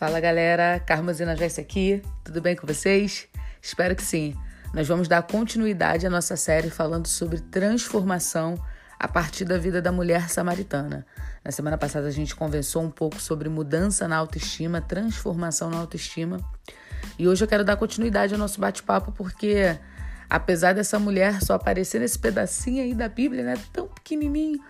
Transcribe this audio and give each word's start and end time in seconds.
Fala 0.00 0.18
galera, 0.18 0.80
Carmozina 0.80 1.36
Joyce 1.36 1.60
aqui, 1.60 2.02
tudo 2.24 2.40
bem 2.40 2.56
com 2.56 2.66
vocês? 2.66 3.28
Espero 3.60 3.94
que 3.94 4.02
sim. 4.02 4.34
Nós 4.72 4.88
vamos 4.88 5.06
dar 5.06 5.22
continuidade 5.22 6.06
à 6.06 6.10
nossa 6.10 6.38
série 6.38 6.70
falando 6.70 7.06
sobre 7.06 7.38
transformação 7.38 8.54
a 8.98 9.06
partir 9.06 9.44
da 9.44 9.58
vida 9.58 9.82
da 9.82 9.92
mulher 9.92 10.30
samaritana. 10.30 11.04
Na 11.44 11.52
semana 11.52 11.76
passada 11.76 12.06
a 12.06 12.10
gente 12.10 12.34
conversou 12.34 12.82
um 12.82 12.90
pouco 12.90 13.20
sobre 13.20 13.50
mudança 13.50 14.08
na 14.08 14.16
autoestima, 14.16 14.80
transformação 14.80 15.68
na 15.68 15.76
autoestima. 15.76 16.40
E 17.18 17.28
hoje 17.28 17.44
eu 17.44 17.48
quero 17.48 17.62
dar 17.62 17.76
continuidade 17.76 18.32
ao 18.32 18.40
nosso 18.40 18.58
bate-papo 18.58 19.12
porque 19.12 19.78
apesar 20.30 20.72
dessa 20.72 20.98
mulher 20.98 21.42
só 21.42 21.56
aparecer 21.56 22.00
nesse 22.00 22.18
pedacinho 22.18 22.82
aí 22.82 22.94
da 22.94 23.06
Bíblia, 23.06 23.44
né, 23.44 23.54
tão 23.70 23.86
pequenininho, 23.86 24.64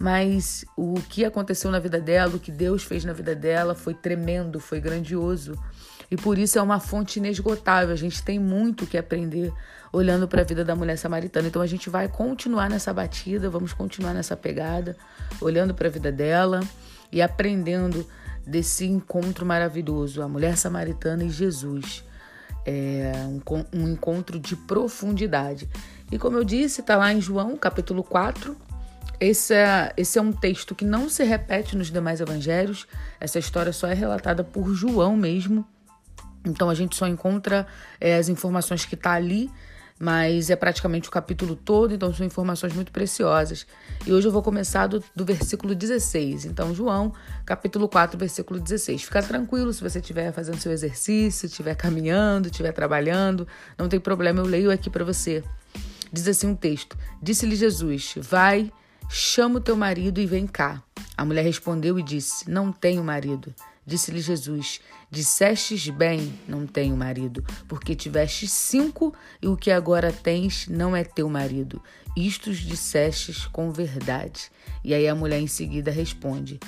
mas 0.00 0.64
o 0.74 0.94
que 0.94 1.26
aconteceu 1.26 1.70
na 1.70 1.78
vida 1.78 2.00
dela, 2.00 2.36
o 2.36 2.40
que 2.40 2.50
Deus 2.50 2.82
fez 2.82 3.04
na 3.04 3.12
vida 3.12 3.34
dela 3.34 3.74
foi 3.74 3.92
tremendo, 3.92 4.58
foi 4.58 4.80
grandioso. 4.80 5.62
E 6.10 6.16
por 6.16 6.38
isso 6.38 6.58
é 6.58 6.62
uma 6.62 6.80
fonte 6.80 7.18
inesgotável. 7.18 7.92
A 7.92 7.98
gente 7.98 8.22
tem 8.22 8.38
muito 8.38 8.86
que 8.86 8.96
aprender 8.96 9.52
olhando 9.92 10.26
para 10.26 10.40
a 10.40 10.44
vida 10.44 10.64
da 10.64 10.74
mulher 10.74 10.96
samaritana. 10.96 11.48
Então 11.48 11.60
a 11.60 11.66
gente 11.66 11.90
vai 11.90 12.08
continuar 12.08 12.70
nessa 12.70 12.94
batida, 12.94 13.50
vamos 13.50 13.74
continuar 13.74 14.14
nessa 14.14 14.34
pegada, 14.34 14.96
olhando 15.38 15.74
para 15.74 15.88
a 15.88 15.90
vida 15.90 16.10
dela 16.10 16.60
e 17.12 17.20
aprendendo 17.20 18.06
desse 18.46 18.86
encontro 18.86 19.44
maravilhoso, 19.44 20.22
a 20.22 20.28
mulher 20.28 20.56
samaritana 20.56 21.24
e 21.24 21.28
Jesus. 21.28 22.02
É 22.64 23.12
um, 23.26 23.80
um 23.80 23.88
encontro 23.90 24.40
de 24.40 24.56
profundidade. 24.56 25.68
E 26.10 26.18
como 26.18 26.38
eu 26.38 26.44
disse, 26.44 26.80
está 26.80 26.96
lá 26.96 27.12
em 27.12 27.20
João, 27.20 27.54
capítulo 27.56 28.02
4, 28.02 28.56
esse 29.20 29.52
é, 29.52 29.92
esse 29.96 30.18
é 30.18 30.22
um 30.22 30.32
texto 30.32 30.74
que 30.74 30.84
não 30.84 31.08
se 31.08 31.22
repete 31.24 31.76
nos 31.76 31.90
demais 31.90 32.20
evangelhos. 32.20 32.86
Essa 33.20 33.38
história 33.38 33.72
só 33.72 33.86
é 33.86 33.94
relatada 33.94 34.42
por 34.42 34.72
João 34.74 35.16
mesmo. 35.16 35.66
Então 36.44 36.70
a 36.70 36.74
gente 36.74 36.96
só 36.96 37.06
encontra 37.06 37.66
é, 38.00 38.16
as 38.16 38.30
informações 38.30 38.86
que 38.86 38.94
está 38.94 39.12
ali, 39.12 39.50
mas 39.98 40.48
é 40.48 40.56
praticamente 40.56 41.06
o 41.10 41.12
capítulo 41.12 41.54
todo, 41.54 41.92
então 41.92 42.14
são 42.14 42.24
informações 42.24 42.72
muito 42.72 42.90
preciosas. 42.90 43.66
E 44.06 44.12
hoje 44.12 44.26
eu 44.26 44.32
vou 44.32 44.42
começar 44.42 44.86
do, 44.86 45.04
do 45.14 45.22
versículo 45.22 45.74
16. 45.74 46.46
Então, 46.46 46.74
João, 46.74 47.12
capítulo 47.44 47.86
4, 47.86 48.18
versículo 48.18 48.58
16. 48.58 49.02
Fica 49.02 49.22
tranquilo 49.22 49.70
se 49.70 49.82
você 49.82 49.98
estiver 49.98 50.32
fazendo 50.32 50.58
seu 50.58 50.72
exercício, 50.72 51.44
estiver 51.44 51.74
caminhando, 51.74 52.46
estiver 52.46 52.72
trabalhando, 52.72 53.46
não 53.76 53.86
tem 53.86 54.00
problema, 54.00 54.40
eu 54.40 54.46
leio 54.46 54.70
aqui 54.70 54.88
para 54.88 55.04
você. 55.04 55.44
Diz 56.10 56.26
assim 56.26 56.48
um 56.48 56.56
texto: 56.56 56.96
Disse-lhe 57.22 57.54
Jesus: 57.54 58.14
Vai 58.16 58.72
Chama 59.12 59.58
o 59.58 59.60
teu 59.60 59.74
marido 59.74 60.20
e 60.20 60.26
vem 60.26 60.46
cá. 60.46 60.80
A 61.16 61.24
mulher 61.24 61.42
respondeu 61.42 61.98
e 61.98 62.02
disse: 62.02 62.48
Não 62.48 62.70
tenho 62.70 63.02
marido. 63.02 63.52
Disse-lhe 63.84 64.20
Jesus: 64.20 64.80
Dissestes 65.10 65.88
bem, 65.88 66.32
não 66.46 66.64
tenho 66.64 66.96
marido, 66.96 67.44
porque 67.66 67.96
tiveste 67.96 68.46
cinco 68.46 69.12
e 69.42 69.48
o 69.48 69.56
que 69.56 69.72
agora 69.72 70.12
tens 70.12 70.68
não 70.68 70.94
é 70.94 71.02
teu 71.02 71.28
marido. 71.28 71.82
Isto 72.16 72.54
dissestes 72.54 73.46
com 73.46 73.72
verdade. 73.72 74.48
E 74.84 74.94
aí 74.94 75.08
a 75.08 75.14
mulher 75.14 75.40
em 75.40 75.48
seguida 75.48 75.90
responde, 75.90 76.60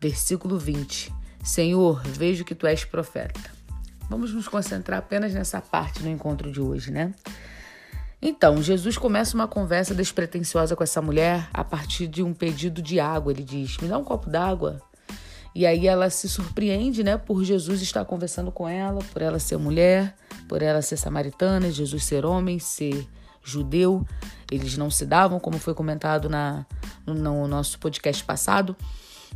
versículo 0.00 0.58
20: 0.58 1.12
Senhor, 1.44 2.02
vejo 2.04 2.42
que 2.42 2.54
tu 2.54 2.66
és 2.66 2.86
profeta. 2.86 3.52
Vamos 4.08 4.32
nos 4.32 4.48
concentrar 4.48 4.98
apenas 4.98 5.34
nessa 5.34 5.60
parte 5.60 6.02
no 6.02 6.08
encontro 6.08 6.50
de 6.50 6.58
hoje, 6.58 6.90
né? 6.90 7.12
Então, 8.24 8.62
Jesus 8.62 8.96
começa 8.96 9.34
uma 9.34 9.48
conversa 9.48 9.92
despretensiosa 9.92 10.76
com 10.76 10.84
essa 10.84 11.02
mulher 11.02 11.48
a 11.52 11.64
partir 11.64 12.06
de 12.06 12.22
um 12.22 12.32
pedido 12.32 12.80
de 12.80 13.00
água. 13.00 13.32
Ele 13.32 13.42
diz: 13.42 13.76
Me 13.78 13.88
dá 13.88 13.98
um 13.98 14.04
copo 14.04 14.30
d'água. 14.30 14.80
E 15.52 15.66
aí 15.66 15.88
ela 15.88 16.08
se 16.08 16.28
surpreende, 16.28 17.02
né, 17.02 17.18
por 17.18 17.42
Jesus 17.44 17.82
estar 17.82 18.04
conversando 18.04 18.50
com 18.52 18.66
ela, 18.66 19.00
por 19.12 19.20
ela 19.20 19.38
ser 19.38 19.58
mulher, 19.58 20.14
por 20.48 20.62
ela 20.62 20.80
ser 20.80 20.96
samaritana, 20.96 21.70
Jesus 21.70 22.04
ser 22.04 22.24
homem, 22.24 22.60
ser 22.60 23.06
judeu. 23.42 24.06
Eles 24.50 24.78
não 24.78 24.88
se 24.88 25.04
davam, 25.04 25.40
como 25.40 25.58
foi 25.58 25.74
comentado 25.74 26.28
na, 26.30 26.64
no, 27.04 27.14
no 27.14 27.48
nosso 27.48 27.78
podcast 27.80 28.22
passado. 28.24 28.76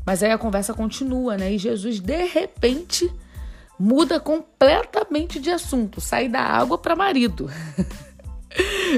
Mas 0.07 0.23
aí 0.23 0.31
a 0.31 0.39
conversa 0.39 0.73
continua, 0.73 1.37
né? 1.37 1.53
E 1.53 1.59
Jesus, 1.59 1.99
de 1.99 2.25
repente, 2.25 3.13
muda 3.79 4.21
completamente 4.21 5.41
de 5.41 5.51
assunto, 5.51 6.01
sai 6.01 6.29
da 6.29 6.41
água 6.41 6.79
para 6.79 6.95
marido. 6.95 7.51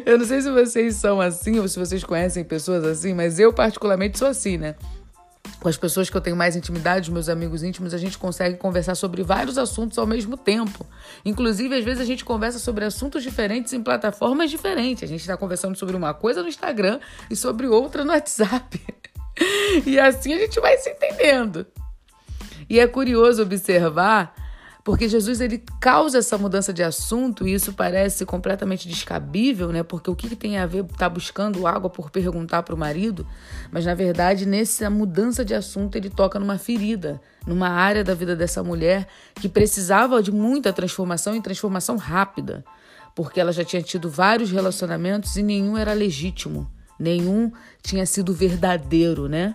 Eu 0.04 0.18
não 0.18 0.24
sei 0.24 0.40
se 0.40 0.50
vocês 0.50 0.96
são 0.96 1.20
assim 1.20 1.58
ou 1.58 1.68
se 1.68 1.78
vocês 1.78 2.04
conhecem 2.04 2.44
pessoas 2.44 2.84
assim, 2.84 3.14
mas 3.14 3.38
eu 3.38 3.52
particularmente 3.52 4.18
sou 4.18 4.28
assim, 4.28 4.56
né? 4.56 4.74
Com 5.60 5.68
as 5.68 5.76
pessoas 5.76 6.08
que 6.08 6.16
eu 6.16 6.20
tenho 6.20 6.36
mais 6.36 6.54
intimidade, 6.54 7.10
meus 7.10 7.28
amigos 7.28 7.62
íntimos, 7.62 7.92
a 7.92 7.98
gente 7.98 8.16
consegue 8.16 8.56
conversar 8.56 8.94
sobre 8.94 9.22
vários 9.22 9.58
assuntos 9.58 9.98
ao 9.98 10.06
mesmo 10.06 10.36
tempo. 10.36 10.86
Inclusive, 11.24 11.74
às 11.74 11.84
vezes 11.84 12.00
a 12.00 12.04
gente 12.04 12.24
conversa 12.24 12.58
sobre 12.58 12.84
assuntos 12.84 13.22
diferentes 13.22 13.72
em 13.72 13.82
plataformas 13.82 14.50
diferentes. 14.50 15.02
A 15.02 15.06
gente 15.06 15.20
está 15.20 15.36
conversando 15.36 15.76
sobre 15.76 15.96
uma 15.96 16.14
coisa 16.14 16.42
no 16.42 16.48
Instagram 16.48 17.00
e 17.28 17.34
sobre 17.34 17.66
outra 17.66 18.04
no 18.04 18.12
WhatsApp. 18.12 18.80
E 19.86 20.00
assim 20.00 20.34
a 20.34 20.38
gente 20.38 20.58
vai 20.58 20.76
se 20.78 20.90
entendendo. 20.90 21.64
E 22.68 22.80
é 22.80 22.88
curioso 22.88 23.40
observar 23.42 24.34
porque 24.88 25.06
Jesus 25.06 25.42
ele 25.42 25.62
causa 25.78 26.16
essa 26.16 26.38
mudança 26.38 26.72
de 26.72 26.82
assunto 26.82 27.46
e 27.46 27.52
isso 27.52 27.74
parece 27.74 28.24
completamente 28.24 28.88
descabível, 28.88 29.70
né? 29.70 29.82
Porque 29.82 30.08
o 30.08 30.16
que, 30.16 30.30
que 30.30 30.34
tem 30.34 30.56
a 30.56 30.64
ver 30.64 30.82
tá 30.84 31.10
buscando 31.10 31.66
água 31.66 31.90
por 31.90 32.10
perguntar 32.10 32.62
para 32.62 32.74
o 32.74 32.78
marido? 32.78 33.26
Mas 33.70 33.84
na 33.84 33.94
verdade, 33.94 34.46
nessa 34.46 34.88
mudança 34.88 35.44
de 35.44 35.54
assunto, 35.54 35.96
ele 35.96 36.08
toca 36.08 36.38
numa 36.38 36.56
ferida, 36.56 37.20
numa 37.46 37.68
área 37.68 38.02
da 38.02 38.14
vida 38.14 38.34
dessa 38.34 38.64
mulher 38.64 39.06
que 39.34 39.46
precisava 39.46 40.22
de 40.22 40.32
muita 40.32 40.72
transformação 40.72 41.36
e 41.36 41.42
transformação 41.42 41.98
rápida, 41.98 42.64
porque 43.14 43.38
ela 43.38 43.52
já 43.52 43.64
tinha 43.64 43.82
tido 43.82 44.08
vários 44.08 44.50
relacionamentos 44.50 45.36
e 45.36 45.42
nenhum 45.42 45.76
era 45.76 45.92
legítimo, 45.92 46.66
nenhum 46.98 47.52
tinha 47.82 48.06
sido 48.06 48.32
verdadeiro, 48.32 49.28
né? 49.28 49.54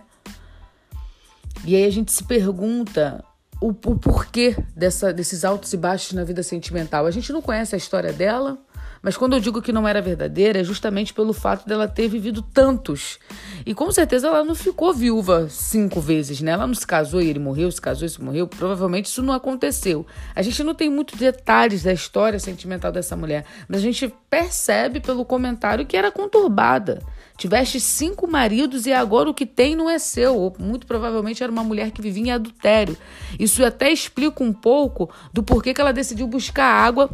E 1.64 1.74
aí 1.74 1.84
a 1.84 1.90
gente 1.90 2.12
se 2.12 2.22
pergunta 2.22 3.24
o, 3.64 3.68
o 3.70 3.98
porquê 3.98 4.54
dessa, 4.76 5.10
desses 5.10 5.42
altos 5.42 5.72
e 5.72 5.76
baixos 5.78 6.12
na 6.12 6.22
vida 6.22 6.42
sentimental. 6.42 7.06
A 7.06 7.10
gente 7.10 7.32
não 7.32 7.40
conhece 7.40 7.74
a 7.74 7.78
história 7.78 8.12
dela, 8.12 8.58
mas 9.00 9.16
quando 9.16 9.32
eu 9.32 9.40
digo 9.40 9.62
que 9.62 9.72
não 9.72 9.88
era 9.88 10.02
verdadeira, 10.02 10.60
é 10.60 10.64
justamente 10.64 11.14
pelo 11.14 11.32
fato 11.32 11.66
dela 11.66 11.88
ter 11.88 12.06
vivido 12.06 12.42
tantos. 12.42 13.18
E 13.64 13.74
com 13.74 13.90
certeza 13.90 14.28
ela 14.28 14.44
não 14.44 14.54
ficou 14.54 14.92
viúva 14.92 15.48
cinco 15.48 15.98
vezes, 15.98 16.42
né? 16.42 16.52
Ela 16.52 16.66
não 16.66 16.74
se 16.74 16.86
casou 16.86 17.22
e 17.22 17.30
ele 17.30 17.38
morreu, 17.38 17.70
se 17.70 17.80
casou 17.80 18.04
e 18.04 18.10
se 18.10 18.22
morreu. 18.22 18.46
Provavelmente 18.46 19.06
isso 19.06 19.22
não 19.22 19.32
aconteceu. 19.32 20.06
A 20.34 20.42
gente 20.42 20.62
não 20.62 20.74
tem 20.74 20.90
muitos 20.90 21.18
detalhes 21.18 21.84
da 21.84 21.92
história 21.92 22.38
sentimental 22.38 22.92
dessa 22.92 23.16
mulher, 23.16 23.46
mas 23.66 23.80
a 23.80 23.82
gente 23.82 24.14
percebe 24.28 25.00
pelo 25.00 25.24
comentário 25.24 25.86
que 25.86 25.96
era 25.96 26.12
conturbada. 26.12 27.02
Tiveste 27.36 27.80
cinco 27.80 28.30
maridos 28.30 28.86
e 28.86 28.92
agora 28.92 29.28
o 29.28 29.34
que 29.34 29.44
tem 29.44 29.74
não 29.74 29.90
é 29.90 29.98
seu. 29.98 30.36
Ou 30.36 30.54
muito 30.58 30.86
provavelmente 30.86 31.42
era 31.42 31.50
uma 31.50 31.64
mulher 31.64 31.90
que 31.90 32.00
vivia 32.00 32.22
em 32.22 32.30
adultério. 32.30 32.96
Isso 33.38 33.64
até 33.64 33.90
explica 33.90 34.42
um 34.42 34.52
pouco 34.52 35.10
do 35.32 35.42
porquê 35.42 35.74
que 35.74 35.80
ela 35.80 35.92
decidiu 35.92 36.26
buscar 36.26 36.66
água 36.66 37.10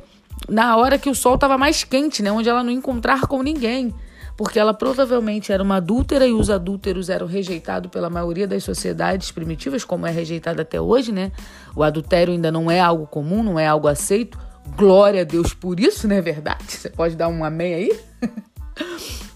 na 0.48 0.76
hora 0.76 0.98
que 0.98 1.08
o 1.08 1.14
sol 1.14 1.36
estava 1.36 1.56
mais 1.56 1.84
quente, 1.84 2.22
né? 2.22 2.31
Onde 2.31 2.48
ela 2.48 2.62
não 2.62 2.70
encontrar 2.70 3.26
com 3.26 3.42
ninguém. 3.42 3.94
Porque 4.36 4.58
ela 4.58 4.72
provavelmente 4.72 5.53
era 5.53 5.62
uma 5.62 5.76
adúltera 5.76 6.26
e 6.26 6.32
os 6.32 6.48
adúlteros 6.50 7.08
eram 7.08 7.26
rejeitados 7.26 7.91
pela 7.91 8.08
maioria 8.08 8.47
das 8.47 8.64
sociedades 8.64 9.31
primitivas, 9.31 9.84
como 9.84 10.06
é 10.06 10.10
rejeitado 10.10 10.60
até 10.60 10.81
hoje, 10.81 11.12
né? 11.12 11.32
O 11.75 11.82
adultério 11.82 12.32
ainda 12.32 12.50
não 12.50 12.70
é 12.70 12.81
algo 12.81 13.06
comum, 13.06 13.42
não 13.42 13.58
é 13.58 13.66
algo 13.66 13.88
aceito. 13.88 14.38
Glória 14.76 15.22
a 15.22 15.25
Deus 15.25 15.52
por 15.52 15.81
isso, 15.81 16.06
não 16.06 16.16
é 16.16 16.22
verdade? 16.22 16.72
Você 16.72 16.91
pode 16.91 17.16
dar 17.16 17.28
um 17.28 17.44
amém 17.44 17.75
aí? 17.75 18.00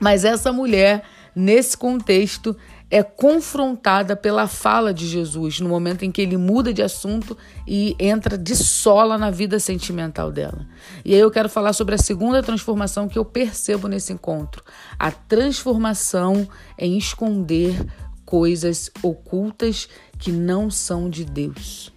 Mas 0.00 0.24
essa 0.24 0.52
mulher, 0.52 1.04
nesse 1.34 1.76
contexto, 1.76 2.56
é 2.90 3.02
confrontada 3.02 4.16
pela 4.16 4.46
fala 4.46 4.94
de 4.94 5.06
Jesus 5.06 5.60
no 5.60 5.68
momento 5.68 6.04
em 6.04 6.10
que 6.10 6.22
ele 6.22 6.36
muda 6.36 6.72
de 6.72 6.82
assunto 6.82 7.36
e 7.66 7.94
entra 7.98 8.38
de 8.38 8.56
sola 8.56 9.18
na 9.18 9.30
vida 9.30 9.58
sentimental 9.58 10.32
dela. 10.32 10.66
E 11.04 11.14
aí 11.14 11.20
eu 11.20 11.30
quero 11.30 11.48
falar 11.48 11.74
sobre 11.74 11.94
a 11.94 11.98
segunda 11.98 12.42
transformação 12.42 13.08
que 13.08 13.18
eu 13.18 13.24
percebo 13.24 13.88
nesse 13.88 14.12
encontro: 14.12 14.64
a 14.98 15.10
transformação 15.10 16.48
em 16.78 16.96
esconder 16.96 17.86
coisas 18.24 18.90
ocultas 19.02 19.88
que 20.18 20.32
não 20.32 20.70
são 20.70 21.10
de 21.10 21.24
Deus. 21.24 21.92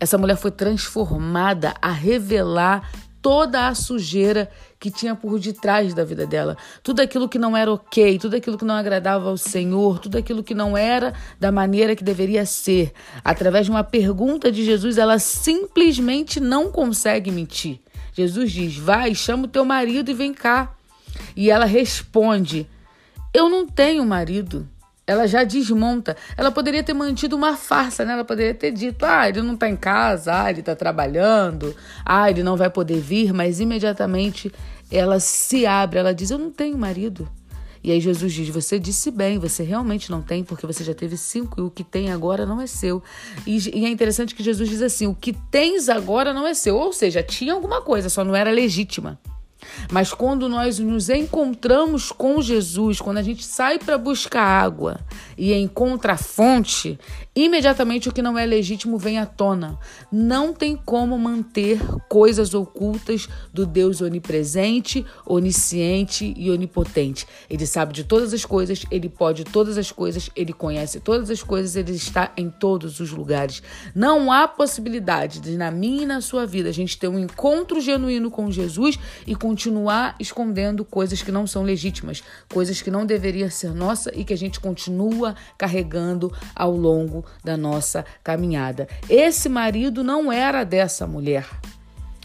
Essa 0.00 0.18
mulher 0.18 0.36
foi 0.36 0.50
transformada 0.50 1.74
a 1.80 1.90
revelar 1.90 2.90
toda 3.22 3.68
a 3.68 3.74
sujeira 3.74 4.50
que 4.84 4.90
tinha 4.90 5.14
por 5.14 5.38
detrás 5.38 5.94
da 5.94 6.04
vida 6.04 6.26
dela. 6.26 6.58
Tudo 6.82 7.00
aquilo 7.00 7.26
que 7.26 7.38
não 7.38 7.56
era 7.56 7.72
ok, 7.72 8.18
tudo 8.18 8.36
aquilo 8.36 8.58
que 8.58 8.66
não 8.66 8.74
agradava 8.74 9.30
ao 9.30 9.36
Senhor, 9.38 9.98
tudo 9.98 10.18
aquilo 10.18 10.44
que 10.44 10.54
não 10.54 10.76
era 10.76 11.14
da 11.40 11.50
maneira 11.50 11.96
que 11.96 12.04
deveria 12.04 12.44
ser. 12.44 12.92
Através 13.24 13.64
de 13.64 13.70
uma 13.70 13.82
pergunta 13.82 14.52
de 14.52 14.62
Jesus, 14.62 14.98
ela 14.98 15.18
simplesmente 15.18 16.38
não 16.38 16.70
consegue 16.70 17.30
mentir. 17.30 17.80
Jesus 18.12 18.52
diz: 18.52 18.76
Vai, 18.76 19.14
chama 19.14 19.44
o 19.44 19.48
teu 19.48 19.64
marido 19.64 20.10
e 20.10 20.14
vem 20.14 20.34
cá. 20.34 20.74
E 21.34 21.50
ela 21.50 21.64
responde: 21.64 22.68
Eu 23.32 23.48
não 23.48 23.66
tenho 23.66 24.04
marido. 24.04 24.68
ela 25.06 25.26
já 25.26 25.44
desmonta. 25.44 26.14
Ela 26.36 26.50
poderia 26.50 26.82
ter 26.82 26.92
mantido 26.92 27.36
uma 27.36 27.56
farsa, 27.56 28.04
né? 28.04 28.12
Ela 28.12 28.24
poderia 28.24 28.54
ter 28.54 28.70
dito: 28.70 29.02
ah, 29.04 29.26
ele 29.28 29.40
não 29.40 29.56
tá 29.56 29.66
em 29.66 29.76
casa, 29.76 30.42
ah, 30.42 30.50
ele 30.50 30.62
tá 30.62 30.76
trabalhando, 30.76 31.74
ah, 32.04 32.30
ele 32.30 32.42
não 32.42 32.54
vai 32.54 32.68
poder 32.68 33.00
vir, 33.00 33.32
mas 33.32 33.60
imediatamente 33.60 34.52
ela 34.90 35.20
se 35.20 35.66
abre, 35.66 35.98
ela 35.98 36.14
diz: 36.14 36.30
eu 36.30 36.38
não 36.38 36.50
tenho 36.50 36.76
marido. 36.78 37.28
E 37.84 37.92
aí 37.92 38.00
Jesus 38.00 38.32
diz: 38.32 38.48
Você 38.48 38.78
disse 38.78 39.10
bem, 39.10 39.38
você 39.38 39.62
realmente 39.62 40.10
não 40.10 40.22
tem, 40.22 40.42
porque 40.42 40.66
você 40.66 40.82
já 40.82 40.94
teve 40.94 41.18
cinco 41.18 41.60
e 41.60 41.62
o 41.62 41.70
que 41.70 41.84
tem 41.84 42.10
agora 42.10 42.46
não 42.46 42.58
é 42.60 42.66
seu. 42.66 43.02
E, 43.46 43.58
e, 43.78 43.84
é 43.84 43.88
interessante 43.90 44.34
que 44.34 44.42
Jesus 44.42 44.70
diz 44.70 44.80
assim: 44.80 45.06
O 45.06 45.14
que 45.14 45.34
tens 45.50 45.90
agora 45.90 46.32
não 46.32 46.46
é 46.46 46.54
seu. 46.54 46.76
Ou 46.76 46.94
seja, 46.94 47.22
tinha 47.22 47.52
alguma 47.52 47.82
coisa, 47.82 48.08
só 48.08 48.24
não 48.24 48.34
era 48.34 48.50
legítima. 48.50 49.20
Mas 49.90 50.12
quando 50.12 50.48
nós 50.48 50.78
nos 50.78 51.08
encontramos 51.08 52.10
com 52.10 52.40
Jesus, 52.40 53.00
quando 53.00 53.18
a 53.18 53.22
gente 53.22 53.44
sai 53.44 53.78
para 53.78 53.98
buscar 53.98 54.42
água 54.42 55.00
e 55.36 55.52
encontra 55.52 56.14
a 56.14 56.16
fonte, 56.16 56.98
imediatamente 57.34 58.08
o 58.08 58.12
que 58.12 58.22
não 58.22 58.38
é 58.38 58.46
legítimo 58.46 58.98
vem 58.98 59.18
à 59.18 59.26
tona. 59.26 59.78
Não 60.10 60.52
tem 60.52 60.76
como 60.76 61.18
manter 61.18 61.80
coisas 62.08 62.54
ocultas 62.54 63.28
do 63.52 63.66
Deus 63.66 64.00
onipresente, 64.00 65.04
onisciente 65.26 66.32
e 66.36 66.50
onipotente. 66.50 67.26
Ele 67.48 67.66
sabe 67.66 67.92
de 67.92 68.04
todas 68.04 68.32
as 68.32 68.44
coisas, 68.44 68.84
ele 68.90 69.08
pode 69.08 69.44
todas 69.44 69.78
as 69.78 69.90
coisas, 69.90 70.30
ele 70.36 70.52
conhece 70.52 71.00
todas 71.00 71.30
as 71.30 71.42
coisas, 71.42 71.76
ele 71.76 71.92
está 71.92 72.32
em 72.36 72.50
todos 72.50 73.00
os 73.00 73.10
lugares. 73.10 73.62
Não 73.94 74.30
há 74.30 74.46
possibilidade 74.46 75.40
de, 75.40 75.56
na 75.56 75.70
minha 75.70 76.02
e 76.02 76.06
na 76.06 76.20
sua 76.20 76.46
vida, 76.46 76.68
a 76.68 76.72
gente 76.72 76.98
ter 76.98 77.08
um 77.08 77.18
encontro 77.18 77.80
genuíno 77.80 78.30
com 78.30 78.50
Jesus 78.50 78.98
e 79.26 79.34
continuar 79.34 80.16
escondendo 80.18 80.84
coisas 80.84 81.22
que 81.22 81.32
não 81.32 81.46
são 81.46 81.62
legítimas, 81.62 82.22
coisas 82.52 82.80
que 82.82 82.90
não 82.90 83.06
deveriam 83.06 83.50
ser 83.50 83.72
nossa 83.74 84.10
e 84.14 84.24
que 84.24 84.32
a 84.32 84.36
gente 84.36 84.60
continua 84.60 85.23
carregando 85.56 86.30
ao 86.54 86.76
longo 86.76 87.24
da 87.44 87.56
nossa 87.56 88.04
caminhada. 88.24 88.88
Esse 89.08 89.48
marido 89.48 90.02
não 90.02 90.32
era 90.32 90.64
dessa 90.64 91.06
mulher. 91.06 91.46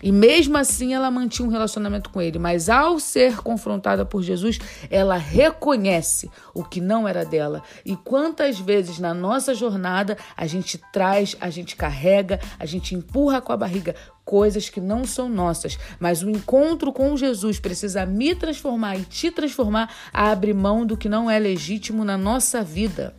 E 0.01 0.11
mesmo 0.11 0.57
assim 0.57 0.93
ela 0.93 1.11
mantinha 1.11 1.47
um 1.47 1.51
relacionamento 1.51 2.09
com 2.09 2.21
ele, 2.21 2.39
mas 2.39 2.69
ao 2.69 2.99
ser 2.99 3.37
confrontada 3.37 4.05
por 4.05 4.21
Jesus, 4.21 4.59
ela 4.89 5.17
reconhece 5.17 6.29
o 6.53 6.63
que 6.63 6.79
não 6.79 7.07
era 7.07 7.25
dela. 7.25 7.61
E 7.85 7.95
quantas 7.95 8.59
vezes 8.59 8.99
na 8.99 9.13
nossa 9.13 9.53
jornada 9.53 10.17
a 10.35 10.47
gente 10.47 10.79
traz, 10.91 11.35
a 11.39 11.49
gente 11.49 11.75
carrega, 11.75 12.39
a 12.59 12.65
gente 12.65 12.95
empurra 12.95 13.41
com 13.41 13.51
a 13.51 13.57
barriga 13.57 13.95
coisas 14.23 14.69
que 14.69 14.79
não 14.79 15.05
são 15.05 15.27
nossas, 15.27 15.79
mas 15.99 16.21
o 16.21 16.29
encontro 16.29 16.93
com 16.93 17.17
Jesus 17.17 17.59
precisa 17.59 18.05
me 18.05 18.35
transformar 18.35 18.95
e 18.95 19.01
te 19.01 19.31
transformar 19.31 19.91
a 20.13 20.29
abrir 20.29 20.53
mão 20.53 20.85
do 20.85 20.95
que 20.95 21.09
não 21.09 21.29
é 21.29 21.39
legítimo 21.39 22.05
na 22.05 22.15
nossa 22.15 22.61
vida. 22.61 23.15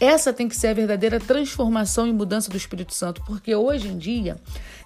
Essa 0.00 0.32
tem 0.32 0.48
que 0.48 0.56
ser 0.56 0.68
a 0.68 0.74
verdadeira 0.74 1.20
transformação 1.20 2.06
e 2.06 2.12
mudança 2.12 2.50
do 2.50 2.56
Espírito 2.56 2.94
Santo, 2.94 3.22
porque 3.24 3.54
hoje 3.54 3.88
em 3.88 3.98
dia, 3.98 4.36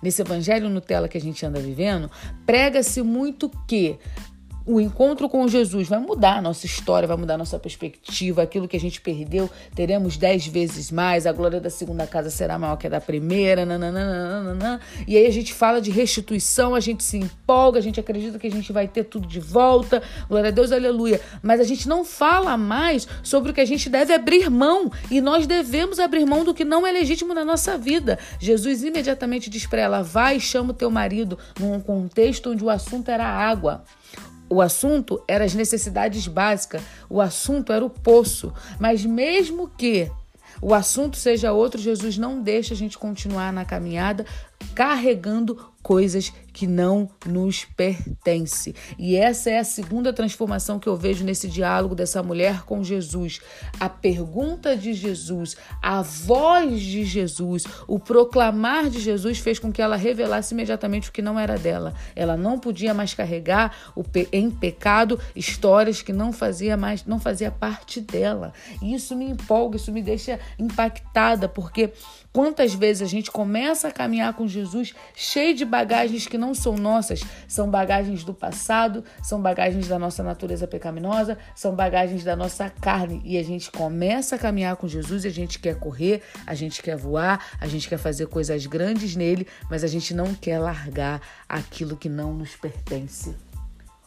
nesse 0.02 0.22
evangelho 0.22 0.68
Nutella 0.68 1.08
que 1.08 1.16
a 1.16 1.20
gente 1.20 1.44
anda 1.44 1.60
vivendo, 1.60 2.10
prega-se 2.44 3.02
muito 3.02 3.50
que 3.66 3.98
o 4.66 4.80
encontro 4.80 5.28
com 5.28 5.46
Jesus 5.46 5.88
vai 5.88 6.00
mudar 6.00 6.38
a 6.38 6.42
nossa 6.42 6.66
história, 6.66 7.06
vai 7.06 7.16
mudar 7.16 7.34
a 7.34 7.38
nossa 7.38 7.56
perspectiva. 7.56 8.42
Aquilo 8.42 8.66
que 8.66 8.76
a 8.76 8.80
gente 8.80 9.00
perdeu, 9.00 9.48
teremos 9.74 10.16
dez 10.16 10.44
vezes 10.46 10.90
mais. 10.90 11.24
A 11.24 11.32
glória 11.32 11.60
da 11.60 11.70
segunda 11.70 12.04
casa 12.04 12.30
será 12.30 12.58
maior 12.58 12.76
que 12.76 12.88
a 12.88 12.90
da 12.90 13.00
primeira. 13.00 13.64
Nananana. 13.64 14.80
E 15.06 15.16
aí 15.16 15.24
a 15.24 15.30
gente 15.30 15.54
fala 15.54 15.80
de 15.80 15.92
restituição, 15.92 16.74
a 16.74 16.80
gente 16.80 17.04
se 17.04 17.16
empolga, 17.16 17.78
a 17.78 17.82
gente 17.82 18.00
acredita 18.00 18.40
que 18.40 18.46
a 18.48 18.50
gente 18.50 18.72
vai 18.72 18.88
ter 18.88 19.04
tudo 19.04 19.28
de 19.28 19.38
volta. 19.38 20.02
Glória 20.28 20.48
a 20.48 20.52
Deus, 20.52 20.72
aleluia. 20.72 21.20
Mas 21.42 21.60
a 21.60 21.64
gente 21.64 21.88
não 21.88 22.04
fala 22.04 22.56
mais 22.56 23.06
sobre 23.22 23.52
o 23.52 23.54
que 23.54 23.60
a 23.60 23.64
gente 23.64 23.88
deve 23.88 24.12
abrir 24.12 24.50
mão. 24.50 24.90
E 25.10 25.20
nós 25.20 25.46
devemos 25.46 26.00
abrir 26.00 26.26
mão 26.26 26.42
do 26.42 26.52
que 26.52 26.64
não 26.64 26.84
é 26.84 26.90
legítimo 26.90 27.32
na 27.32 27.44
nossa 27.44 27.78
vida. 27.78 28.18
Jesus 28.40 28.82
imediatamente 28.82 29.48
diz 29.48 29.64
para 29.64 29.80
ela: 29.80 30.02
vai 30.02 30.38
e 30.38 30.40
chama 30.40 30.70
o 30.70 30.74
teu 30.74 30.90
marido, 30.90 31.38
num 31.60 31.78
contexto 31.78 32.50
onde 32.50 32.64
o 32.64 32.70
assunto 32.70 33.10
era 33.10 33.24
água. 33.24 33.84
O 34.48 34.60
assunto 34.60 35.22
era 35.26 35.44
as 35.44 35.54
necessidades 35.54 36.26
básicas, 36.28 36.82
o 37.08 37.20
assunto 37.20 37.72
era 37.72 37.84
o 37.84 37.90
poço. 37.90 38.52
Mas 38.78 39.04
mesmo 39.04 39.68
que 39.76 40.10
o 40.62 40.72
assunto 40.72 41.16
seja 41.16 41.52
outro, 41.52 41.80
Jesus 41.80 42.16
não 42.16 42.40
deixa 42.40 42.72
a 42.72 42.76
gente 42.76 42.96
continuar 42.96 43.52
na 43.52 43.64
caminhada 43.64 44.24
carregando 44.74 45.56
coisas 45.86 46.32
que 46.52 46.66
não 46.66 47.08
nos 47.24 47.64
pertencem. 47.64 48.74
E 48.98 49.14
essa 49.14 49.50
é 49.50 49.58
a 49.58 49.64
segunda 49.64 50.12
transformação 50.12 50.80
que 50.80 50.88
eu 50.88 50.96
vejo 50.96 51.22
nesse 51.22 51.46
diálogo 51.46 51.94
dessa 51.94 52.24
mulher 52.24 52.62
com 52.62 52.82
Jesus. 52.82 53.40
A 53.78 53.88
pergunta 53.88 54.76
de 54.76 54.94
Jesus, 54.94 55.56
a 55.80 56.02
voz 56.02 56.80
de 56.80 57.04
Jesus, 57.04 57.62
o 57.86 58.00
proclamar 58.00 58.90
de 58.90 58.98
Jesus 58.98 59.38
fez 59.38 59.60
com 59.60 59.70
que 59.70 59.80
ela 59.80 59.94
revelasse 59.94 60.54
imediatamente 60.54 61.10
o 61.10 61.12
que 61.12 61.22
não 61.22 61.38
era 61.38 61.56
dela. 61.56 61.94
Ela 62.16 62.36
não 62.36 62.58
podia 62.58 62.92
mais 62.92 63.14
carregar 63.14 63.72
em 64.32 64.50
pecado 64.50 65.20
histórias 65.36 66.02
que 66.02 66.12
não 66.12 66.32
fazia 66.32 66.76
mais, 66.76 67.04
não 67.04 67.20
fazia 67.20 67.50
parte 67.52 68.00
dela. 68.00 68.52
E 68.82 68.92
isso 68.92 69.14
me 69.14 69.26
empolga, 69.26 69.76
isso 69.76 69.92
me 69.92 70.02
deixa 70.02 70.40
impactada, 70.58 71.48
porque 71.48 71.92
quantas 72.32 72.74
vezes 72.74 73.02
a 73.02 73.10
gente 73.10 73.30
começa 73.30 73.88
a 73.88 73.92
caminhar 73.92 74.34
com 74.34 74.48
Jesus 74.56 74.94
cheio 75.14 75.54
de 75.54 75.64
bagagens 75.64 76.26
que 76.26 76.38
não 76.38 76.54
são 76.54 76.76
nossas, 76.76 77.20
são 77.46 77.70
bagagens 77.70 78.24
do 78.24 78.34
passado, 78.34 79.04
são 79.22 79.40
bagagens 79.40 79.88
da 79.88 79.98
nossa 79.98 80.22
natureza 80.22 80.66
pecaminosa, 80.66 81.38
são 81.54 81.74
bagagens 81.74 82.24
da 82.24 82.34
nossa 82.34 82.70
carne. 82.70 83.20
E 83.24 83.38
a 83.38 83.42
gente 83.42 83.70
começa 83.70 84.36
a 84.36 84.38
caminhar 84.38 84.76
com 84.76 84.88
Jesus 84.88 85.24
e 85.24 85.28
a 85.28 85.32
gente 85.32 85.58
quer 85.58 85.78
correr, 85.78 86.22
a 86.46 86.54
gente 86.54 86.82
quer 86.82 86.96
voar, 86.96 87.44
a 87.60 87.66
gente 87.66 87.88
quer 87.88 87.98
fazer 87.98 88.26
coisas 88.26 88.66
grandes 88.66 89.14
nele, 89.14 89.46
mas 89.70 89.84
a 89.84 89.88
gente 89.88 90.14
não 90.14 90.34
quer 90.34 90.58
largar 90.58 91.20
aquilo 91.48 91.96
que 91.96 92.08
não 92.08 92.32
nos 92.32 92.56
pertence. 92.56 93.45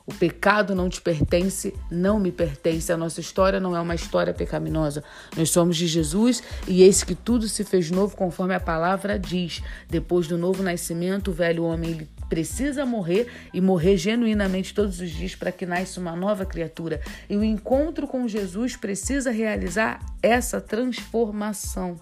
O 0.10 0.14
pecado 0.16 0.74
não 0.74 0.90
te 0.90 1.00
pertence, 1.00 1.72
não 1.92 2.20
me 2.20 2.32
pertence. 2.32 2.92
A 2.92 2.98
nossa 2.98 3.22
história 3.22 3.60
não 3.60 3.76
é 3.76 3.80
uma 3.80 3.94
história 3.94 4.34
pecaminosa. 4.34 5.04
Nós 5.38 5.52
somos 5.52 5.78
de 5.78 5.86
Jesus 5.86 6.42
e 6.68 6.82
eis 6.82 7.04
que 7.04 7.14
tudo 7.14 7.48
se 7.48 7.64
fez 7.64 7.92
novo 7.92 8.18
conforme 8.18 8.56
a 8.56 8.60
palavra 8.60 9.20
diz. 9.20 9.62
Depois 9.88 10.26
do 10.26 10.36
novo 10.36 10.64
nascimento, 10.64 11.30
o 11.30 11.34
velho 11.34 11.64
homem 11.64 11.92
ele 11.92 12.10
precisa 12.28 12.88
morrer 12.88 13.28
e 13.54 13.62
morrer 13.62 13.98
genuinamente 13.98 14.74
todos 14.74 15.00
os 15.00 15.12
dias 15.12 15.36
para 15.36 15.52
que 15.52 15.64
nasça 15.64 16.00
uma 16.00 16.16
nova 16.16 16.44
criatura. 16.44 17.02
E 17.30 17.38
o 17.38 17.44
encontro 17.44 18.08
com 18.08 18.28
Jesus 18.28 18.76
precisa 18.76 19.30
realizar 19.30 20.04
essa 20.24 20.60
transformação. 20.60 21.98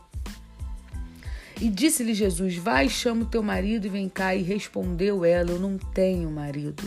E 1.60 1.68
disse-lhe 1.68 2.14
Jesus: 2.14 2.56
Vai, 2.56 2.88
chama 2.88 3.24
o 3.24 3.28
teu 3.28 3.44
marido 3.44 3.86
e 3.86 3.90
vem 3.90 4.08
cá. 4.08 4.34
E 4.34 4.44
respondeu 4.44 5.26
ela: 5.26 5.52
Eu 5.52 5.60
não 5.60 5.78
tenho 5.78 6.32
marido. 6.32 6.84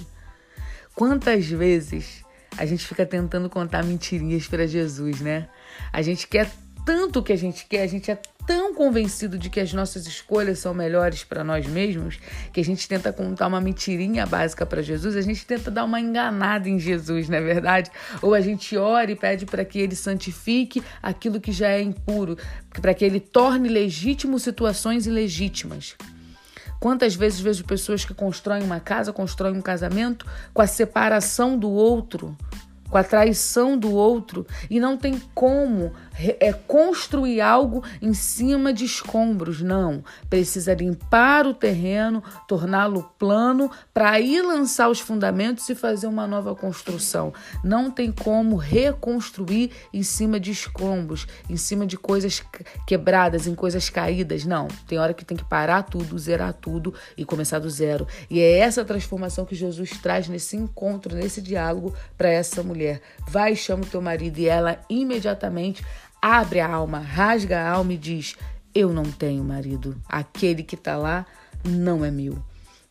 Quantas 0.95 1.47
vezes 1.47 2.25
a 2.57 2.67
gente 2.67 2.87
fica 2.87 3.07
tentando 3.07 3.49
contar 3.49 3.85
mentirinhas 3.85 4.47
para 4.47 4.67
Jesus, 4.67 5.21
né? 5.21 5.49
A 5.93 6.03
gente 6.03 6.27
quer 6.27 6.51
tanto 6.85 7.21
o 7.21 7.23
que 7.23 7.33
a 7.33 7.37
gente 7.37 7.67
quer, 7.67 7.83
a 7.83 7.87
gente 7.87 8.11
é 8.11 8.19
tão 8.47 8.75
convencido 8.75 9.39
de 9.39 9.49
que 9.49 9.61
as 9.61 9.73
nossas 9.73 10.07
escolhas 10.07 10.59
são 10.59 10.75
melhores 10.75 11.23
para 11.23 11.45
nós 11.45 11.67
mesmos, 11.67 12.19
que 12.53 12.61
a 12.61 12.65
gente 12.65 12.89
tenta 12.89 13.13
contar 13.13 13.47
uma 13.47 13.61
mentirinha 13.61 14.27
básica 14.27 14.67
para 14.67 14.83
Jesus, 14.83 15.15
a 15.15 15.21
gente 15.21 15.47
tenta 15.47 15.71
dar 15.71 15.85
uma 15.85 16.01
enganada 16.01 16.69
em 16.69 16.79
Jesus, 16.79 17.29
não 17.29 17.39
é 17.39 17.41
verdade? 17.41 17.91
Ou 18.21 18.35
a 18.35 18.41
gente 18.41 18.77
ora 18.77 19.11
e 19.11 19.17
pede 19.17 19.47
para 19.47 19.65
que 19.65 19.79
ele 19.79 19.95
santifique 19.95 20.83
aquilo 21.03 21.41
que 21.41 21.53
já 21.53 21.69
é 21.69 21.81
impuro, 21.81 22.37
para 22.81 22.93
que 22.93 23.05
ele 23.05 23.21
torne 23.21 23.69
legítimo 23.69 24.39
situações 24.39 25.07
ilegítimas. 25.07 25.95
Quantas 26.81 27.15
vezes 27.15 27.39
vejo 27.39 27.63
pessoas 27.65 28.07
que 28.07 28.15
constroem 28.15 28.63
uma 28.63 28.81
casa, 28.81 29.13
constroem 29.13 29.55
um 29.55 29.61
casamento 29.61 30.27
com 30.55 30.63
a 30.63 30.67
separação 30.67 31.59
do 31.59 31.71
outro, 31.71 32.35
com 32.89 32.97
a 32.97 33.05
traição 33.05 33.79
do 33.79 33.93
outro 33.93 34.47
e 34.69 34.81
não 34.81 34.97
tem 34.97 35.21
como 35.35 35.93
é, 36.19 36.53
construir 36.53 37.41
algo 37.41 37.83
em 38.01 38.13
cima 38.15 38.73
de 38.73 38.85
escombros. 38.85 39.61
Não. 39.61 40.03
Precisa 40.29 40.75
limpar 40.75 41.47
o 41.47 41.55
terreno, 41.55 42.23
torná-lo 42.47 43.11
plano, 43.19 43.71
para 43.93 44.11
aí 44.11 44.41
lançar 44.43 44.89
os 44.89 45.01
fundamentos 45.01 45.69
e 45.69 45.75
fazer 45.75 46.07
uma 46.07 46.27
nova 46.27 46.55
construção. 46.55 47.33
Não 47.63 47.91
tem 47.91 48.13
como 48.13 48.57
reconstruir 48.57 49.71
em 49.93 50.03
cima 50.03 50.39
de 50.39 50.51
escombros, 50.51 51.27
em 51.49 51.57
cima 51.57 51.87
de 51.87 51.97
coisas 51.97 52.43
quebradas, 52.87 53.47
em 53.47 53.55
coisas 53.55 53.89
caídas. 53.89 54.45
Não. 54.45 54.69
Tem 54.87 54.99
hora 54.99 55.15
que 55.15 55.25
tem 55.25 55.37
que 55.37 55.45
parar 55.45 55.83
tudo, 55.83 56.19
zerar 56.19 56.53
tudo 56.53 56.95
e 57.17 57.25
começar 57.25 57.59
do 57.59 57.71
zero. 57.71 58.07
E 58.29 58.41
é 58.41 58.59
essa 58.59 58.85
transformação 58.85 59.45
que 59.45 59.55
Jesus 59.55 59.91
traz 60.03 60.29
nesse 60.29 60.57
encontro, 60.57 61.15
nesse 61.15 61.41
diálogo 61.41 61.95
para 62.17 62.29
essa 62.29 62.63
mulher. 62.63 63.01
Vai, 63.29 63.55
chama 63.55 63.85
o 63.85 63.87
teu 63.87 64.01
marido 64.01 64.39
e 64.39 64.47
ela 64.47 64.79
imediatamente 64.89 65.85
abre 66.21 66.61
a 66.61 66.69
alma, 66.69 66.99
rasga 66.99 67.61
a 67.61 67.71
alma 67.71 67.93
e 67.93 67.99
diz: 67.99 68.37
Eu 68.75 68.93
não 68.93 69.05
tenho 69.05 69.43
marido. 69.45 69.97
Aquele 70.09 70.63
que 70.63 70.75
está 70.75 70.97
lá 70.97 71.27
não 71.65 72.05
é 72.05 72.11
meu. 72.11 72.43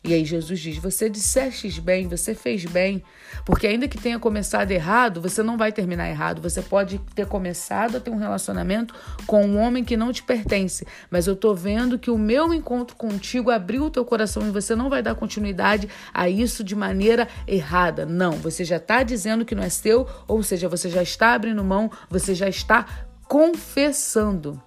E 0.02 0.14
aí 0.14 0.24
Jesus 0.24 0.58
diz: 0.58 0.78
Você 0.78 1.10
dissestes 1.10 1.78
bem, 1.78 2.08
você 2.08 2.34
fez 2.34 2.64
bem, 2.64 3.02
porque 3.44 3.66
ainda 3.66 3.86
que 3.86 3.98
tenha 3.98 4.18
começado 4.18 4.70
errado, 4.70 5.20
você 5.20 5.42
não 5.42 5.58
vai 5.58 5.72
terminar 5.72 6.08
errado. 6.08 6.40
Você 6.40 6.62
pode 6.62 6.98
ter 7.14 7.26
começado 7.26 7.98
a 7.98 8.00
ter 8.00 8.08
um 8.08 8.16
relacionamento 8.16 8.94
com 9.26 9.44
um 9.44 9.58
homem 9.58 9.84
que 9.84 9.98
não 9.98 10.10
te 10.10 10.22
pertence, 10.22 10.86
mas 11.10 11.26
eu 11.26 11.36
tô 11.36 11.54
vendo 11.54 11.98
que 11.98 12.10
o 12.10 12.16
meu 12.16 12.54
encontro 12.54 12.96
contigo 12.96 13.50
abriu 13.50 13.84
o 13.84 13.90
teu 13.90 14.02
coração 14.02 14.48
e 14.48 14.50
você 14.50 14.74
não 14.74 14.88
vai 14.88 15.02
dar 15.02 15.14
continuidade 15.14 15.86
a 16.14 16.30
isso 16.30 16.64
de 16.64 16.74
maneira 16.74 17.28
errada. 17.46 18.06
Não, 18.06 18.32
você 18.32 18.64
já 18.64 18.76
está 18.76 19.02
dizendo 19.02 19.44
que 19.44 19.54
não 19.54 19.62
é 19.62 19.68
seu, 19.68 20.08
ou 20.26 20.42
seja, 20.42 20.66
você 20.66 20.88
já 20.88 21.02
está 21.02 21.34
abrindo 21.34 21.62
mão, 21.62 21.90
você 22.08 22.34
já 22.34 22.48
está 22.48 22.86
confessando. 23.30 24.60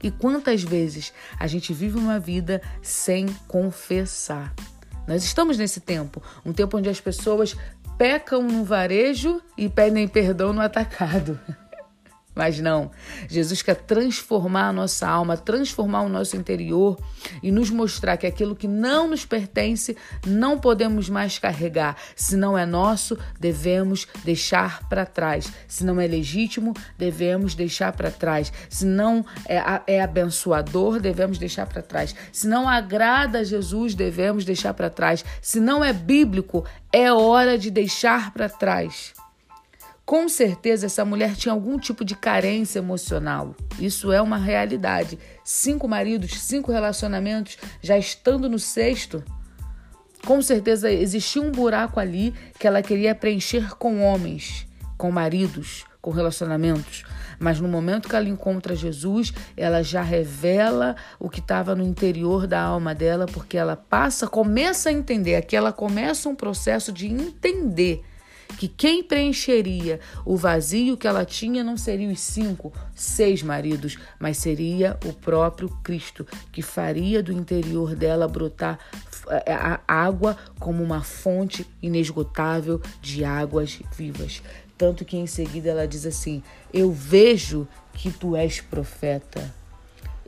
E 0.00 0.08
quantas 0.08 0.62
vezes 0.62 1.12
a 1.36 1.48
gente 1.48 1.74
vive 1.74 1.98
uma 1.98 2.20
vida 2.20 2.62
sem 2.80 3.26
confessar? 3.48 4.54
Nós 5.04 5.24
estamos 5.24 5.58
nesse 5.58 5.80
tempo, 5.80 6.22
um 6.46 6.52
tempo 6.52 6.78
onde 6.78 6.88
as 6.88 7.00
pessoas 7.00 7.56
pecam 7.98 8.40
no 8.44 8.62
varejo 8.62 9.42
e 9.58 9.68
pedem 9.68 10.06
perdão 10.06 10.52
no 10.52 10.60
atacado. 10.60 11.40
Mas 12.34 12.58
não, 12.58 12.90
Jesus 13.28 13.60
quer 13.60 13.76
transformar 13.76 14.68
a 14.68 14.72
nossa 14.72 15.06
alma, 15.06 15.36
transformar 15.36 16.02
o 16.02 16.08
nosso 16.08 16.36
interior 16.36 16.98
e 17.42 17.52
nos 17.52 17.68
mostrar 17.68 18.16
que 18.16 18.26
aquilo 18.26 18.56
que 18.56 18.66
não 18.66 19.08
nos 19.08 19.26
pertence 19.26 19.96
não 20.26 20.58
podemos 20.58 21.10
mais 21.10 21.38
carregar. 21.38 21.96
Se 22.16 22.36
não 22.36 22.56
é 22.56 22.64
nosso, 22.64 23.18
devemos 23.38 24.08
deixar 24.24 24.88
para 24.88 25.04
trás. 25.04 25.52
Se 25.68 25.84
não 25.84 26.00
é 26.00 26.06
legítimo, 26.06 26.72
devemos 26.96 27.54
deixar 27.54 27.92
para 27.92 28.10
trás. 28.10 28.50
Se 28.70 28.86
não 28.86 29.24
é, 29.46 29.62
é 29.86 30.02
abençoador, 30.02 31.00
devemos 31.00 31.38
deixar 31.38 31.66
para 31.66 31.82
trás. 31.82 32.14
Se 32.32 32.46
não 32.46 32.66
agrada 32.66 33.40
a 33.40 33.44
Jesus, 33.44 33.94
devemos 33.94 34.44
deixar 34.44 34.72
para 34.72 34.88
trás. 34.88 35.22
Se 35.42 35.60
não 35.60 35.84
é 35.84 35.92
bíblico, 35.92 36.64
é 36.90 37.12
hora 37.12 37.58
de 37.58 37.70
deixar 37.70 38.32
para 38.32 38.48
trás. 38.48 39.12
Com 40.04 40.28
certeza 40.28 40.86
essa 40.86 41.04
mulher 41.04 41.36
tinha 41.36 41.52
algum 41.52 41.78
tipo 41.78 42.04
de 42.04 42.16
carência 42.16 42.80
emocional. 42.80 43.54
Isso 43.78 44.12
é 44.12 44.20
uma 44.20 44.36
realidade. 44.36 45.18
Cinco 45.44 45.86
maridos, 45.86 46.40
cinco 46.40 46.72
relacionamentos, 46.72 47.56
já 47.80 47.96
estando 47.96 48.48
no 48.48 48.58
sexto. 48.58 49.22
Com 50.26 50.42
certeza 50.42 50.90
existia 50.90 51.40
um 51.40 51.52
buraco 51.52 51.98
ali 51.98 52.34
que 52.58 52.66
ela 52.66 52.82
queria 52.82 53.14
preencher 53.14 53.74
com 53.76 54.02
homens, 54.02 54.66
com 54.96 55.10
maridos, 55.10 55.84
com 56.00 56.10
relacionamentos. 56.10 57.04
Mas 57.38 57.60
no 57.60 57.68
momento 57.68 58.08
que 58.08 58.14
ela 58.14 58.28
encontra 58.28 58.76
Jesus, 58.76 59.32
ela 59.56 59.82
já 59.82 60.02
revela 60.02 60.94
o 61.18 61.28
que 61.28 61.40
estava 61.40 61.74
no 61.74 61.82
interior 61.82 62.46
da 62.46 62.60
alma 62.60 62.94
dela, 62.94 63.26
porque 63.26 63.56
ela 63.56 63.76
passa, 63.76 64.28
começa 64.28 64.90
a 64.90 64.92
entender, 64.92 65.36
aqui 65.36 65.56
ela 65.56 65.72
começa 65.72 66.28
um 66.28 66.36
processo 66.36 66.92
de 66.92 67.06
entender 67.06 68.04
que 68.58 68.68
quem 68.68 69.02
preencheria 69.02 70.00
o 70.24 70.36
vazio 70.36 70.96
que 70.96 71.06
ela 71.06 71.24
tinha 71.24 71.64
não 71.64 71.76
seria 71.76 72.08
os 72.08 72.20
cinco, 72.20 72.72
seis 72.94 73.42
maridos, 73.42 73.98
mas 74.18 74.36
seria 74.38 74.98
o 75.04 75.12
próprio 75.12 75.68
Cristo, 75.82 76.26
que 76.50 76.62
faria 76.62 77.22
do 77.22 77.32
interior 77.32 77.94
dela 77.94 78.28
brotar 78.28 78.78
eh, 79.28 79.52
a 79.52 79.80
água 79.86 80.36
como 80.58 80.82
uma 80.82 81.02
fonte 81.02 81.66
inesgotável 81.82 82.80
de 83.00 83.24
águas 83.24 83.80
vivas. 83.96 84.42
Tanto 84.76 85.04
que 85.04 85.16
em 85.16 85.26
seguida 85.26 85.70
ela 85.70 85.86
diz 85.86 86.06
assim: 86.06 86.42
Eu 86.72 86.92
vejo 86.92 87.68
que 87.92 88.10
tu 88.10 88.34
és 88.36 88.60
profeta. 88.60 89.54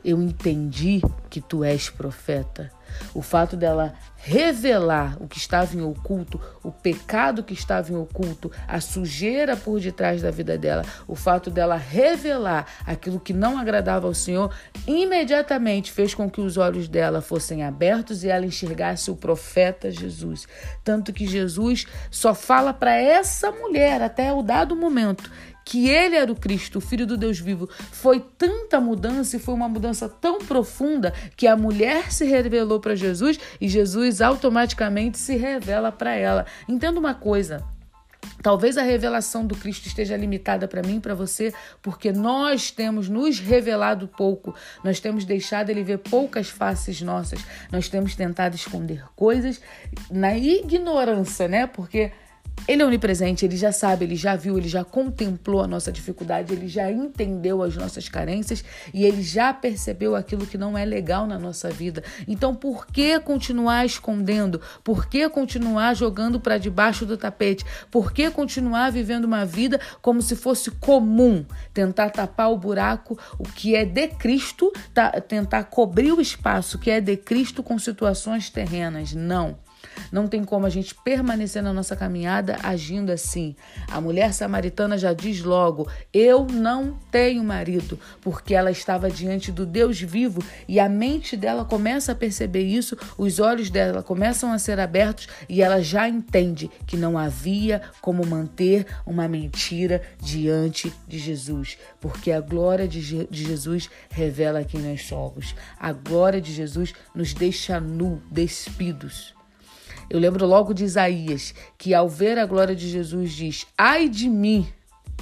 Eu 0.03 0.21
entendi 0.21 1.01
que 1.29 1.41
tu 1.41 1.63
és 1.63 1.89
profeta. 1.89 2.71
O 3.13 3.21
fato 3.21 3.55
dela 3.55 3.93
revelar 4.17 5.17
o 5.19 5.27
que 5.27 5.37
estava 5.37 5.75
em 5.75 5.81
oculto, 5.81 6.41
o 6.63 6.71
pecado 6.71 7.43
que 7.43 7.53
estava 7.53 7.91
em 7.91 7.95
oculto, 7.95 8.51
a 8.67 8.81
sujeira 8.81 9.55
por 9.55 9.79
detrás 9.79 10.21
da 10.21 10.31
vida 10.31 10.57
dela, 10.57 10.83
o 11.07 11.15
fato 11.15 11.51
dela 11.51 11.75
revelar 11.75 12.65
aquilo 12.87 13.19
que 13.19 13.33
não 13.33 13.57
agradava 13.57 14.07
ao 14.07 14.15
Senhor, 14.15 14.51
imediatamente 14.87 15.91
fez 15.91 16.15
com 16.15 16.29
que 16.29 16.41
os 16.41 16.57
olhos 16.57 16.87
dela 16.87 17.21
fossem 17.21 17.63
abertos 17.63 18.23
e 18.23 18.29
ela 18.29 18.47
enxergasse 18.47 19.11
o 19.11 19.15
profeta 19.15 19.91
Jesus. 19.91 20.47
Tanto 20.83 21.13
que 21.13 21.27
Jesus 21.27 21.85
só 22.09 22.33
fala 22.33 22.73
para 22.73 22.95
essa 22.95 23.51
mulher 23.51 24.01
até 24.01 24.33
o 24.33 24.41
dado 24.41 24.75
momento 24.75 25.29
que 25.65 25.89
ele 25.89 26.15
era 26.15 26.31
o 26.31 26.35
Cristo, 26.35 26.77
o 26.77 26.81
Filho 26.81 27.07
do 27.07 27.17
Deus 27.17 27.39
vivo, 27.39 27.67
foi 27.91 28.23
tanta 28.37 28.79
mudança 28.79 29.35
e 29.35 29.39
foi 29.39 29.55
uma 29.55 29.67
mudança 29.67 30.07
tão 30.07 30.37
profunda 30.37 31.11
que 31.35 31.47
a 31.47 31.57
mulher 31.57 32.11
se 32.11 32.23
revelou 32.23 32.74
para 32.79 32.95
Jesus 32.95 33.39
e 33.59 33.67
Jesus 33.67 34.21
automaticamente 34.21 35.17
se 35.17 35.35
revela 35.35 35.91
para 35.91 36.13
ela. 36.15 36.45
Entenda 36.67 36.99
uma 36.99 37.13
coisa. 37.13 37.63
Talvez 38.41 38.77
a 38.77 38.83
revelação 38.83 39.45
do 39.45 39.55
Cristo 39.55 39.87
esteja 39.87 40.15
limitada 40.15 40.67
para 40.67 40.81
mim 40.81 40.99
para 40.99 41.15
você, 41.15 41.53
porque 41.81 42.11
nós 42.11 42.69
temos 42.69 43.09
nos 43.09 43.39
revelado 43.39 44.07
pouco, 44.07 44.53
nós 44.83 44.99
temos 44.99 45.25
deixado 45.25 45.69
ele 45.69 45.83
ver 45.83 45.99
poucas 45.99 46.49
faces 46.49 47.01
nossas, 47.01 47.39
nós 47.71 47.89
temos 47.89 48.15
tentado 48.15 48.55
esconder 48.55 49.03
coisas 49.15 49.61
na 50.11 50.37
ignorância, 50.37 51.47
né? 51.47 51.65
Porque 51.65 52.11
ele 52.67 52.81
é 52.81 52.85
onipresente, 52.85 53.45
ele 53.45 53.57
já 53.57 53.71
sabe, 53.71 54.05
ele 54.05 54.15
já 54.15 54.35
viu, 54.35 54.57
ele 54.57 54.67
já 54.67 54.83
contemplou 54.83 55.61
a 55.61 55.67
nossa 55.67 55.91
dificuldade, 55.91 56.53
ele 56.53 56.67
já 56.67 56.91
entendeu 56.91 57.61
as 57.61 57.75
nossas 57.75 58.09
carências 58.09 58.63
e 58.93 59.05
ele 59.05 59.21
já 59.21 59.53
percebeu 59.53 60.15
aquilo 60.15 60.47
que 60.47 60.57
não 60.57 60.77
é 60.77 60.83
legal 60.83 61.27
na 61.27 61.37
nossa 61.37 61.69
vida. 61.69 62.03
Então, 62.27 62.55
por 62.55 62.87
que 62.87 63.19
continuar 63.19 63.85
escondendo? 63.85 64.59
Por 64.83 65.07
que 65.07 65.27
continuar 65.29 65.93
jogando 65.93 66.39
para 66.39 66.57
debaixo 66.57 67.05
do 67.05 67.17
tapete? 67.17 67.63
Por 67.91 68.11
que 68.11 68.31
continuar 68.31 68.91
vivendo 68.91 69.25
uma 69.25 69.45
vida 69.45 69.79
como 70.01 70.21
se 70.21 70.35
fosse 70.35 70.71
comum? 70.71 71.45
Tentar 71.73 72.09
tapar 72.09 72.51
o 72.51 72.57
buraco, 72.57 73.17
o 73.37 73.43
que 73.43 73.75
é 73.75 73.85
de 73.85 74.07
Cristo, 74.07 74.71
tá, 74.93 75.11
tentar 75.21 75.65
cobrir 75.65 76.11
o 76.11 76.21
espaço 76.21 76.79
que 76.79 76.89
é 76.89 76.99
de 76.99 77.15
Cristo 77.15 77.61
com 77.61 77.77
situações 77.77 78.49
terrenas. 78.49 79.13
Não. 79.13 79.64
Não 80.11 80.27
tem 80.27 80.43
como 80.43 80.65
a 80.65 80.69
gente 80.69 80.95
permanecer 80.95 81.61
na 81.61 81.73
nossa 81.73 81.95
caminhada 81.95 82.57
agindo 82.63 83.11
assim. 83.11 83.55
A 83.89 83.99
mulher 83.99 84.33
samaritana 84.33 84.97
já 84.97 85.13
diz 85.13 85.41
logo: 85.41 85.87
Eu 86.13 86.45
não 86.45 86.97
tenho 87.11 87.43
marido, 87.43 87.99
porque 88.21 88.53
ela 88.53 88.71
estava 88.71 89.09
diante 89.09 89.51
do 89.51 89.65
Deus 89.65 89.99
vivo 89.99 90.43
e 90.67 90.79
a 90.79 90.89
mente 90.89 91.37
dela 91.37 91.65
começa 91.65 92.11
a 92.11 92.15
perceber 92.15 92.63
isso, 92.63 92.97
os 93.17 93.39
olhos 93.39 93.69
dela 93.69 94.01
começam 94.01 94.51
a 94.51 94.59
ser 94.59 94.79
abertos 94.79 95.27
e 95.47 95.61
ela 95.61 95.81
já 95.81 96.07
entende 96.07 96.69
que 96.85 96.97
não 96.97 97.17
havia 97.17 97.81
como 98.01 98.25
manter 98.25 98.85
uma 99.05 99.27
mentira 99.27 100.01
diante 100.21 100.93
de 101.07 101.19
Jesus, 101.19 101.77
porque 101.99 102.31
a 102.31 102.41
glória 102.41 102.87
de, 102.87 103.01
Je 103.01 103.27
de 103.29 103.43
Jesus 103.43 103.89
revela 104.09 104.63
quem 104.63 104.81
nós 104.81 105.03
somos. 105.03 105.55
A 105.79 105.91
glória 105.91 106.41
de 106.41 106.53
Jesus 106.53 106.93
nos 107.13 107.33
deixa 107.33 107.79
nu, 107.79 108.21
despidos. 108.31 109.34
Eu 110.09 110.19
lembro 110.19 110.45
logo 110.45 110.73
de 110.73 110.85
Isaías, 110.85 111.53
que 111.77 111.93
ao 111.93 112.07
ver 112.07 112.37
a 112.37 112.45
glória 112.45 112.75
de 112.75 112.89
Jesus 112.89 113.31
diz: 113.31 113.67
Ai 113.77 114.07
de 114.09 114.29
mim, 114.29 114.67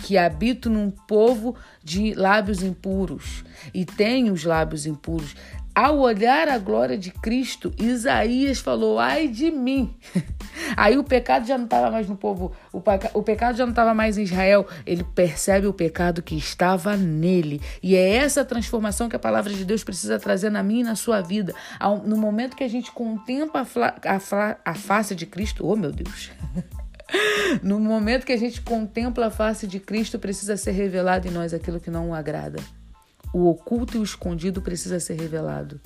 que 0.02 0.18
habito 0.18 0.70
num 0.70 0.92
povo 0.92 1.56
de 1.84 2.14
lábios 2.14 2.64
impuros 2.64 3.44
e 3.74 3.86
tenho 3.86 4.34
os 4.34 4.44
lábios 4.44 4.86
impuros. 4.86 5.36
Ao 5.76 5.98
olhar 5.98 6.48
a 6.50 6.60
glória 6.60 6.96
de 6.96 7.10
Cristo, 7.10 7.74
Isaías 7.80 8.60
falou: 8.60 9.00
Ai 9.00 9.28
de 9.28 9.50
mim. 9.50 9.96
Aí 10.78 11.00
o 11.00 11.04
pecado 11.04 11.48
já 11.48 11.58
não 11.58 11.66
estava 11.66 11.90
mais 11.90 12.08
no 12.08 12.16
povo, 12.16 12.52
o, 12.72 12.82
o 13.16 13.24
pecado 13.24 13.58
já 13.58 13.66
não 13.66 13.72
estava 13.72 13.92
mais 13.92 14.18
em 14.18 14.24
Israel. 14.24 14.68
Ele 14.86 15.04
percebe 15.04 15.66
o 15.66 15.74
pecado 15.74 16.22
que 16.22 16.36
estava 16.36 16.96
nele. 16.96 17.60
E 17.82 17.96
é 17.96 18.18
essa 18.18 18.46
transformação 18.46 19.10
que 19.10 19.16
a 19.16 19.20
palavra 19.20 19.52
de 19.52 19.66
Deus 19.66 19.84
precisa 19.84 20.20
trazer 20.20 20.52
na 20.52 20.62
minha 20.62 20.82
e 20.82 20.84
na 20.84 20.96
sua 20.96 21.22
vida. 21.22 21.56
No 22.06 22.18
momento 22.18 22.56
que 22.56 22.64
a 22.64 22.70
gente 22.70 22.92
contempla 22.92 23.66
a, 24.06 24.16
a, 24.16 24.58
a 24.64 24.76
face 24.76 25.16
de 25.16 25.26
Cristo, 25.26 25.66
oh 25.68 25.76
meu 25.76 25.92
Deus. 25.92 26.32
No 27.62 27.80
momento 27.80 28.26
que 28.26 28.32
a 28.32 28.38
gente 28.38 28.60
contempla 28.62 29.28
a 29.28 29.30
face 29.30 29.68
de 29.68 29.80
Cristo, 29.80 30.18
precisa 30.18 30.58
ser 30.58 30.72
revelado 30.72 31.28
em 31.28 31.32
nós 31.32 31.54
aquilo 31.54 31.80
que 31.80 31.92
não 31.92 32.10
o 32.10 32.14
agrada. 32.16 32.60
O 33.34 33.50
oculto 33.50 33.98
e 33.98 34.00
o 34.00 34.04
escondido 34.04 34.62
precisa 34.62 35.00
ser 35.00 35.20
revelado. 35.20 35.82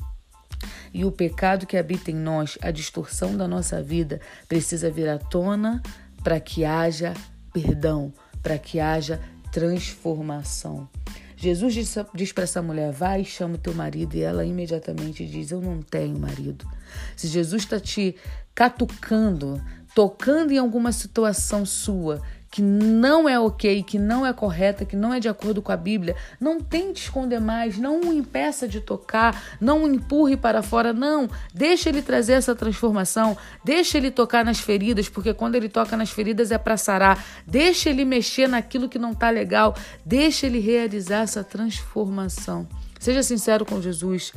E 0.94 1.06
o 1.06 1.12
pecado 1.12 1.66
que 1.66 1.78
habita 1.78 2.12
em 2.12 2.16
nós, 2.16 2.58
a 2.62 2.72
distorção 2.72 3.38
da 3.38 3.48
nossa 3.48 3.82
vida, 3.82 4.20
precisa 4.48 4.92
vir 4.92 5.08
à 5.08 5.18
tona 5.18 5.82
para 6.24 6.40
que 6.40 6.66
haja 6.66 7.14
perdão, 7.54 8.14
para 8.44 8.58
que 8.58 8.80
haja 8.80 9.22
transformação. 9.52 10.90
Jesus 11.36 11.74
diz, 11.74 11.96
diz 12.14 12.32
para 12.32 12.44
essa 12.44 12.62
mulher: 12.62 12.92
vai 12.92 13.22
e 13.22 13.26
chama 13.26 13.58
teu 13.58 13.74
marido, 13.74 14.16
e 14.16 14.22
ela 14.22 14.44
imediatamente 14.44 15.26
diz: 15.26 15.52
Eu 15.52 15.62
não 15.62 15.82
tenho 15.82 16.18
marido. 16.18 16.68
Se 17.16 17.28
Jesus 17.28 17.64
está 17.64 17.80
te 17.80 18.16
catucando, 18.56 19.62
tocando 19.94 20.52
em 20.52 20.58
alguma 20.58 20.92
situação 20.92 21.66
sua 21.66 22.22
que 22.58 22.62
não 22.64 23.30
é 23.30 23.40
ok, 23.40 23.84
que 23.84 24.00
não 24.00 24.26
é 24.26 24.34
correta, 24.34 24.84
que 24.84 24.96
não 24.96 25.14
é 25.14 25.20
de 25.20 25.30
acordo 25.30 25.62
com 25.62 25.72
a 25.72 25.78
Bíblia, 25.78 26.16
não 26.40 26.60
tente 26.60 27.04
esconder 27.04 27.40
mais, 27.40 27.78
não 27.78 28.02
o 28.02 28.12
impeça 28.12 28.68
de 28.68 28.82
tocar, 28.82 29.44
não 29.62 29.84
o 29.84 29.88
empurre 29.88 30.36
para 30.36 30.64
fora, 30.64 30.92
não. 30.92 31.30
Deixa 31.54 31.88
ele 31.90 32.02
trazer 32.02 32.34
essa 32.34 32.56
transformação, 32.56 33.38
deixa 33.64 34.00
ele 34.00 34.10
tocar 34.10 34.44
nas 34.44 34.60
feridas, 34.60 35.08
porque 35.08 35.36
quando 35.36 35.54
ele 35.54 35.70
toca 35.70 35.96
nas 35.96 36.10
feridas 36.10 36.52
é 36.52 36.58
para 36.58 36.78
sarar. 36.78 37.24
Deixa 37.46 37.92
ele 37.92 38.04
mexer 38.04 38.50
naquilo 38.50 38.90
que 38.90 38.98
não 38.98 39.14
tá 39.14 39.30
legal, 39.30 39.76
deixa 40.04 40.48
ele 40.48 40.58
realizar 40.58 41.20
essa 41.20 41.44
transformação. 41.44 42.68
Seja 43.00 43.22
sincero 43.22 43.68
com 43.68 43.80
Jesus. 43.80 44.34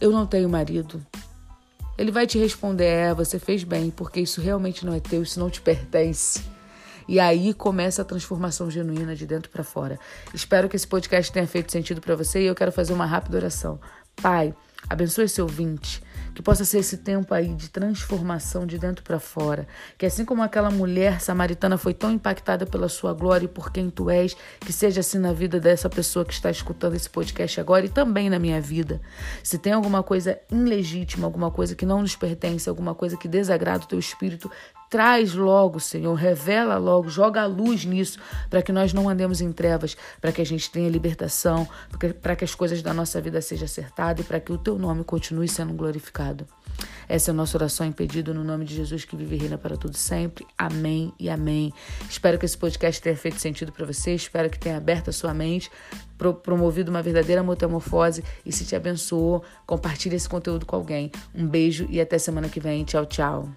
Eu 0.00 0.12
não 0.12 0.26
tenho 0.26 0.48
marido. 0.48 1.04
Ele 1.98 2.12
vai 2.12 2.24
te 2.24 2.38
responder: 2.38 2.84
é, 2.84 3.12
você 3.12 3.40
fez 3.40 3.64
bem, 3.64 3.90
porque 3.90 4.20
isso 4.20 4.40
realmente 4.40 4.86
não 4.86 4.94
é 4.94 5.00
teu, 5.00 5.24
isso 5.24 5.40
não 5.40 5.50
te 5.50 5.60
pertence. 5.60 6.51
E 7.12 7.20
aí 7.20 7.52
começa 7.52 8.00
a 8.00 8.06
transformação 8.06 8.70
genuína 8.70 9.14
de 9.14 9.26
dentro 9.26 9.50
para 9.50 9.62
fora. 9.62 10.00
Espero 10.32 10.66
que 10.66 10.76
esse 10.76 10.86
podcast 10.86 11.30
tenha 11.30 11.46
feito 11.46 11.70
sentido 11.70 12.00
para 12.00 12.16
você 12.16 12.40
e 12.40 12.46
eu 12.46 12.54
quero 12.54 12.72
fazer 12.72 12.94
uma 12.94 13.04
rápida 13.04 13.36
oração. 13.36 13.78
Pai, 14.16 14.54
abençoe 14.88 15.26
esse 15.26 15.42
ouvinte 15.42 16.02
que 16.34 16.40
possa 16.40 16.64
ser 16.64 16.78
esse 16.78 16.96
tempo 16.96 17.34
aí 17.34 17.54
de 17.54 17.68
transformação 17.68 18.66
de 18.66 18.78
dentro 18.78 19.04
para 19.04 19.18
fora. 19.18 19.66
Que 19.98 20.06
assim 20.06 20.24
como 20.24 20.42
aquela 20.42 20.70
mulher 20.70 21.20
samaritana 21.20 21.76
foi 21.76 21.92
tão 21.92 22.10
impactada 22.10 22.64
pela 22.64 22.88
sua 22.88 23.12
glória 23.12 23.44
e 23.44 23.48
por 23.48 23.70
quem 23.70 23.90
tu 23.90 24.08
és, 24.08 24.34
que 24.60 24.72
seja 24.72 25.00
assim 25.00 25.18
na 25.18 25.34
vida 25.34 25.60
dessa 25.60 25.90
pessoa 25.90 26.24
que 26.24 26.32
está 26.32 26.50
escutando 26.50 26.94
esse 26.94 27.10
podcast 27.10 27.60
agora 27.60 27.84
e 27.84 27.90
também 27.90 28.30
na 28.30 28.38
minha 28.38 28.58
vida. 28.58 29.02
Se 29.42 29.58
tem 29.58 29.74
alguma 29.74 30.02
coisa 30.02 30.38
ilegítima, 30.50 31.26
alguma 31.26 31.50
coisa 31.50 31.74
que 31.74 31.84
não 31.84 32.00
nos 32.00 32.16
pertence, 32.16 32.70
alguma 32.70 32.94
coisa 32.94 33.18
que 33.18 33.28
desagrada 33.28 33.84
o 33.84 33.88
teu 33.88 33.98
espírito, 33.98 34.50
Traz 34.92 35.32
logo, 35.32 35.80
Senhor, 35.80 36.12
revela 36.12 36.76
logo, 36.76 37.08
joga 37.08 37.40
a 37.40 37.46
luz 37.46 37.82
nisso, 37.82 38.18
para 38.50 38.60
que 38.60 38.70
nós 38.70 38.92
não 38.92 39.08
andemos 39.08 39.40
em 39.40 39.50
trevas, 39.50 39.96
para 40.20 40.30
que 40.30 40.42
a 40.42 40.44
gente 40.44 40.70
tenha 40.70 40.86
libertação, 40.90 41.66
para 42.20 42.36
que 42.36 42.44
as 42.44 42.54
coisas 42.54 42.82
da 42.82 42.92
nossa 42.92 43.18
vida 43.18 43.40
sejam 43.40 43.64
acertadas 43.64 44.22
e 44.22 44.28
para 44.28 44.38
que 44.38 44.52
o 44.52 44.58
teu 44.58 44.78
nome 44.78 45.02
continue 45.02 45.48
sendo 45.48 45.72
glorificado. 45.72 46.46
Essa 47.08 47.30
é 47.30 47.32
a 47.32 47.34
nossa 47.34 47.56
oração 47.56 47.86
em 47.86 47.90
pedido 47.90 48.34
no 48.34 48.44
nome 48.44 48.66
de 48.66 48.74
Jesus 48.74 49.06
que 49.06 49.16
vive 49.16 49.36
e 49.36 49.38
reina 49.38 49.56
para 49.56 49.78
tudo 49.78 49.96
sempre. 49.96 50.46
Amém 50.58 51.10
e 51.18 51.30
amém. 51.30 51.72
Espero 52.06 52.38
que 52.38 52.44
esse 52.44 52.58
podcast 52.58 53.00
tenha 53.00 53.16
feito 53.16 53.40
sentido 53.40 53.72
para 53.72 53.86
você, 53.86 54.14
espero 54.14 54.50
que 54.50 54.58
tenha 54.58 54.76
aberto 54.76 55.08
a 55.08 55.12
sua 55.12 55.32
mente, 55.32 55.70
promovido 56.42 56.90
uma 56.90 57.00
verdadeira 57.00 57.42
metamorfose 57.42 58.22
e 58.44 58.52
se 58.52 58.66
te 58.66 58.76
abençoou, 58.76 59.42
compartilhe 59.66 60.16
esse 60.16 60.28
conteúdo 60.28 60.66
com 60.66 60.76
alguém. 60.76 61.10
Um 61.34 61.46
beijo 61.46 61.86
e 61.88 61.98
até 61.98 62.18
semana 62.18 62.50
que 62.50 62.60
vem. 62.60 62.84
Tchau, 62.84 63.06
tchau. 63.06 63.48